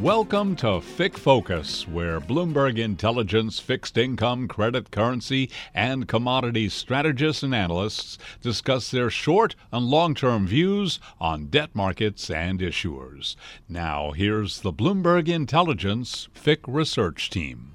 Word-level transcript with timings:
Welcome 0.00 0.56
to 0.56 0.80
FIC 0.80 1.18
Focus, 1.18 1.86
where 1.86 2.22
Bloomberg 2.22 2.78
Intelligence 2.78 3.58
fixed 3.58 3.98
income, 3.98 4.48
credit, 4.48 4.90
currency, 4.90 5.50
and 5.74 6.08
commodities 6.08 6.72
strategists 6.72 7.42
and 7.42 7.54
analysts 7.54 8.16
discuss 8.40 8.90
their 8.90 9.10
short 9.10 9.56
and 9.70 9.84
long 9.84 10.14
term 10.14 10.46
views 10.46 11.00
on 11.20 11.48
debt 11.48 11.74
markets 11.74 12.30
and 12.30 12.60
issuers. 12.60 13.36
Now, 13.68 14.12
here's 14.12 14.62
the 14.62 14.72
Bloomberg 14.72 15.28
Intelligence 15.28 16.28
FIC 16.32 16.60
research 16.66 17.28
team. 17.28 17.72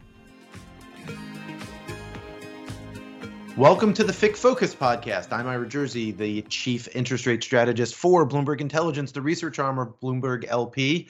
Welcome 3.56 3.94
to 3.94 4.04
the 4.04 4.12
FIC 4.12 4.36
Focus 4.36 4.74
podcast. 4.74 5.32
I'm 5.32 5.46
Ira 5.46 5.68
Jersey, 5.68 6.12
the 6.12 6.42
chief 6.42 6.88
interest 6.96 7.28
rate 7.28 7.44
strategist 7.44 7.94
for 7.94 8.28
Bloomberg 8.28 8.62
Intelligence, 8.62 9.12
the 9.12 9.22
research 9.22 9.60
arm 9.60 9.78
of 9.78 10.00
Bloomberg 10.00 10.46
LP. 10.48 11.08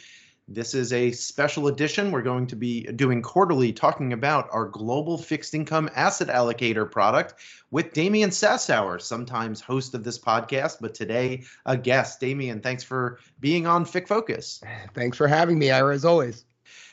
This 0.48 0.76
is 0.76 0.94
a 0.94 1.12
special 1.12 1.67
edition. 1.70 2.12
We're 2.12 2.22
going 2.22 2.45
to 2.48 2.55
be 2.55 2.84
doing 2.84 3.23
quarterly 3.23 3.73
talking 3.73 4.13
about 4.13 4.48
our 4.52 4.66
global 4.66 5.17
fixed 5.17 5.55
income 5.55 5.90
asset 5.95 6.27
allocator 6.27 6.90
product 6.90 7.34
with 7.72 7.94
Damian 7.94 8.30
Sassower, 8.30 9.02
sometimes 9.02 9.59
host 9.59 9.95
of 9.95 10.03
this 10.03 10.20
podcast, 10.20 10.77
but 10.81 10.94
today 10.94 11.44
a 11.66 11.76
guest. 11.76 12.20
Damian, 12.20 12.62
thanks 12.62 12.84
for 12.84 13.20
being 13.39 13.66
on 13.66 13.86
FIC 13.86 14.08
Focus. 14.08 14.62
Thanks 14.94 15.17
for 15.17 15.27
having 15.27 15.58
me, 15.58 15.72
Ira, 15.72 15.95
as 15.95 16.05
always. 16.05 16.45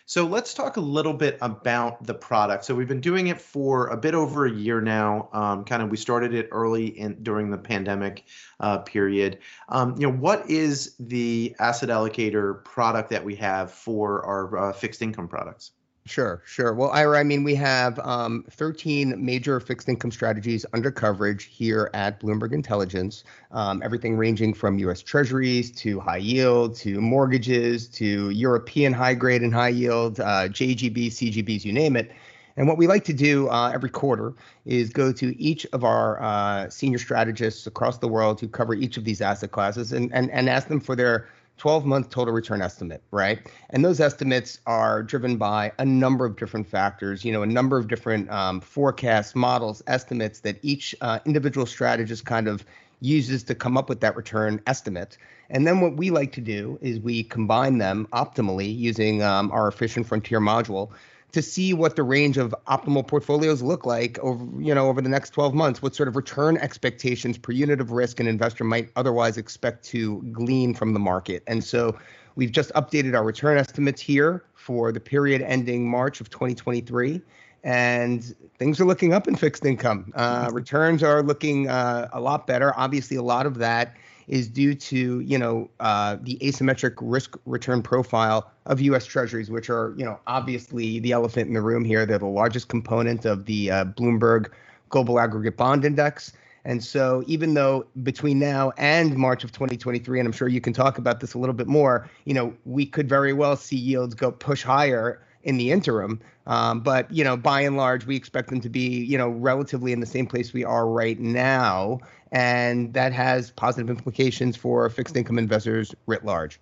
So 0.07 0.27
let's 0.27 0.53
talk 0.55 0.77
a 0.77 0.81
little 0.81 1.15
bit 1.15 1.39
about 1.41 2.05
the 2.05 2.15
product. 2.15 2.65
So 2.65 2.75
we've 2.75 2.89
been 2.89 3.01
doing 3.01 3.29
it 3.29 3.41
for 3.41 3.87
a 3.89 3.97
bit 3.97 4.15
over 4.15 4.47
a 4.47 4.53
year 4.53 4.81
now. 4.81 5.29
Um, 5.33 5.65
kind 5.65 5.83
of, 5.83 5.91
we 5.91 5.97
started 5.97 6.35
it 6.35 6.49
early 6.51 6.87
in 6.99 7.23
during 7.23 7.51
the 7.51 7.59
pandemic 7.59 8.25
uh, 8.61 8.79
period. 8.79 9.39
Um, 9.69 9.95
you 9.99 10.07
know, 10.07 10.13
what 10.13 10.49
is 10.51 10.95
the 10.99 11.55
asset 11.59 11.89
allocator 11.89 12.65
product 12.65 13.11
that 13.11 13.25
we 13.25 13.37
have 13.37 13.73
for 13.73 14.25
our 14.27 14.57
uh, 14.59 14.73
fixed 14.73 15.03
income 15.03 15.29
products? 15.29 15.73
Sure, 16.05 16.43
sure. 16.45 16.75
Well, 16.75 16.91
Ira, 16.91 17.21
I 17.21 17.23
mean, 17.23 17.45
we 17.45 17.55
have 17.55 18.01
um, 18.01 18.45
13 18.51 19.25
major 19.25 19.61
fixed 19.61 19.89
income 19.89 20.11
strategies 20.11 20.67
under 20.73 20.91
coverage 20.91 21.45
here 21.45 21.91
at 21.95 22.21
Bloomberg 22.21 22.53
Intelligence. 22.53 23.23
Um, 23.53 23.81
everything 23.85 24.17
ranging 24.17 24.53
from 24.53 24.81
U.S. 24.81 25.01
Treasuries 25.01 25.71
to 25.73 26.01
high 26.01 26.17
yield 26.17 26.75
to 26.79 27.01
mortgages 27.01 27.87
to 27.91 28.31
European 28.31 28.93
high 28.93 29.15
grade 29.15 29.43
and 29.43 29.55
high 29.55 29.69
yield, 29.69 30.19
uh, 30.19 30.49
JGBs, 30.49 31.13
CGBs, 31.13 31.65
you 31.65 31.73
name 31.73 31.95
it. 31.95 32.11
And 32.57 32.67
what 32.67 32.79
we 32.79 32.89
like 32.89 33.05
to 33.05 33.13
do 33.13 33.49
uh, 33.49 33.71
every 33.73 33.89
quarter 33.89 34.35
is 34.67 34.91
go 34.91 35.13
to 35.13 35.41
each 35.41 35.65
of 35.73 35.85
our 35.85 36.21
uh, 36.21 36.69
senior 36.69 36.99
strategists 36.99 37.67
across 37.69 37.99
the 37.99 38.09
world 38.09 38.41
who 38.41 38.49
cover 38.49 38.75
each 38.75 38.97
of 38.97 39.05
these 39.05 39.21
asset 39.21 39.53
classes 39.53 39.93
and, 39.93 40.13
and, 40.13 40.31
and 40.33 40.49
ask 40.49 40.67
them 40.67 40.81
for 40.81 40.97
their 40.97 41.29
12 41.59 41.85
month 41.85 42.11
total 42.11 42.35
return 42.35 42.61
estimate, 42.61 43.03
right? 43.11 43.39
And 43.71 43.85
those 43.85 44.01
estimates 44.01 44.59
are 44.67 45.03
driven 45.03 45.37
by 45.37 45.73
a 45.79 45.85
number 45.85 46.25
of 46.25 46.37
different 46.37 46.67
factors, 46.67 47.25
you 47.25 47.33
know, 47.33 47.43
a 47.43 47.47
number 47.47 47.79
of 47.79 47.89
different 47.89 48.31
um, 48.31 48.61
forecasts, 48.61 49.35
models, 49.35 49.83
estimates 49.87 50.41
that 50.41 50.59
each 50.63 50.95
uh, 51.01 51.21
individual 51.25 51.67
strategist 51.67 52.25
kind 52.25 52.49
of 52.49 52.65
uses 53.01 53.43
to 53.43 53.55
come 53.55 53.77
up 53.77 53.89
with 53.89 54.01
that 54.01 54.17
return 54.17 54.61
estimate. 54.67 55.19
And 55.51 55.67
then 55.67 55.81
what 55.81 55.97
we 55.97 56.11
like 56.11 56.33
to 56.33 56.41
do 56.41 56.79
is 56.81 56.99
we 56.99 57.25
combine 57.25 57.79
them 57.79 58.09
optimally 58.13 58.77
using 58.77 59.23
um, 59.23 59.51
our 59.53 59.69
efficient 59.69 60.07
frontier 60.07 60.41
module 60.41 60.91
to 61.33 61.41
see 61.41 61.73
what 61.73 61.97
the 61.97 62.03
range 62.03 62.37
of 62.37 62.55
optimal 62.67 63.07
portfolios 63.07 63.63
look 63.63 63.87
like 63.87 64.19
over 64.21 64.45
you 64.63 64.75
know 64.75 64.89
over 64.89 65.01
the 65.01 65.09
next 65.09 65.31
12 65.31 65.55
months 65.55 65.83
what 65.83 65.95
sort 65.95 66.09
of 66.09 66.15
return 66.15 66.57
expectations 66.59 67.39
per 67.39 67.53
unit 67.53 67.81
of 67.81 67.91
risk 67.91 68.21
an 68.21 68.27
investor 68.27 68.65
might 68.65 68.91
otherwise 68.97 69.37
expect 69.37 69.85
to 69.85 70.23
glean 70.33 70.75
from 70.75 70.93
the 70.93 71.01
market. 71.01 71.43
And 71.47 71.65
so 71.65 71.99
we've 72.37 72.53
just 72.53 72.73
updated 72.75 73.15
our 73.15 73.25
return 73.25 73.59
estimates 73.59 74.01
here 74.01 74.45
for 74.55 74.93
the 74.93 75.01
period 75.01 75.43
ending 75.43 75.89
march 75.89 76.21
of 76.21 76.31
2023 76.31 77.21
and 77.65 78.35
things 78.59 78.81
are 78.81 78.85
looking 78.85 79.13
up 79.13 79.29
in 79.29 79.37
fixed 79.37 79.65
income. 79.65 80.13
Uh, 80.17 80.51
returns 80.53 81.03
are 81.03 81.23
looking 81.23 81.69
uh, 81.69 82.09
a 82.13 82.21
lot 82.21 82.47
better. 82.47 82.77
Obviously 82.77 83.17
a 83.17 83.23
lot 83.23 83.47
of 83.47 83.59
that 83.59 83.97
is 84.29 84.49
due 84.49 84.75
to 84.75 85.21
you 85.21 85.39
know 85.39 85.69
uh, 85.81 86.17
the 86.23 86.37
asymmetric 86.43 86.95
risk 87.01 87.37
return 87.47 87.83
profile 87.83 88.51
of 88.67 88.81
U.S. 88.81 89.07
Treasuries, 89.07 89.51
which 89.51 89.71
are 89.71 89.95
you 89.97 90.05
know 90.05 90.19
obviously 90.27 90.99
the 91.01 91.13
elephant 91.13 91.49
in 91.49 91.55
the 91.55 91.63
room 91.63 91.85
here. 91.85 92.07
They're 92.07 92.19
the 92.19 92.27
largest 92.27 92.69
component 92.69 93.25
of 93.25 93.47
the 93.47 93.71
uh, 93.71 93.85
Bloomberg 93.85 94.51
Global 94.89 95.19
Aggregate 95.19 95.57
Bond 95.57 95.85
Index. 95.85 96.33
And 96.65 96.83
so, 96.83 97.25
even 97.27 97.55
though 97.55 97.87
between 98.05 98.39
now 98.39 98.73
and 98.77 99.17
March 99.17 99.43
of 99.43 99.51
2023, 99.51 100.21
and 100.21 100.27
I'm 100.27 100.33
sure 100.33 100.47
you 100.47 100.61
can 100.61 100.73
talk 100.73 100.97
about 100.97 101.19
this 101.19 101.35
a 101.35 101.39
little 101.39 101.55
bit 101.55 101.67
more, 101.67 102.09
you 102.25 102.35
know, 102.35 102.55
we 102.65 102.87
could 102.87 103.09
very 103.09 103.33
well 103.33 103.57
see 103.57 103.77
yields 103.77 104.15
go 104.15 104.31
push 104.31 104.63
higher 104.63 105.21
in 105.45 105.57
the 105.57 105.71
interim. 105.71 106.21
Um, 106.47 106.81
but 106.81 107.11
you 107.11 107.25
know, 107.25 107.37
by 107.37 107.61
and 107.61 107.77
large, 107.77 108.07
we 108.07 108.17
expect 108.17 108.51
them 108.51 108.61
to 108.61 108.69
be 108.69 109.05
you 109.05 109.19
know 109.19 109.29
relatively 109.29 109.93
in 109.93 110.01
the 110.01 110.07
same 110.07 110.27
place 110.27 110.53
we 110.53 110.65
are 110.65 110.87
right 110.87 111.19
now, 111.19 112.01
and 112.31 112.93
that 112.95 113.13
has 113.13 113.51
positive 113.53 113.91
implications 113.91 114.57
for 114.57 114.89
fixed 114.89 115.17
income 115.17 115.39
investors 115.39 115.95
writ 116.07 116.25
large. 116.25 116.59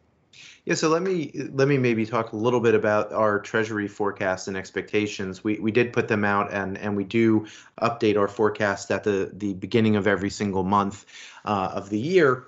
Yeah, 0.66 0.74
so 0.74 0.88
let 0.88 1.02
me 1.02 1.32
let 1.52 1.68
me 1.68 1.78
maybe 1.78 2.04
talk 2.04 2.32
a 2.32 2.36
little 2.36 2.60
bit 2.60 2.74
about 2.74 3.12
our 3.12 3.41
treasury 3.41 3.88
forecasts 3.88 4.46
and 4.46 4.56
expectations. 4.56 5.42
We 5.42 5.58
we 5.58 5.72
did 5.72 5.92
put 5.92 6.08
them 6.08 6.24
out 6.24 6.52
and 6.52 6.76
and 6.78 6.97
we 6.97 7.04
do 7.04 7.47
update 7.80 8.18
our 8.18 8.28
forecast 8.28 8.91
at 8.91 9.02
the 9.04 9.30
the 9.32 9.54
beginning 9.54 9.97
of 9.97 10.06
every 10.06 10.30
single 10.30 10.62
month 10.62 11.06
uh, 11.44 11.70
of 11.72 11.88
the 11.88 11.98
year. 11.98 12.44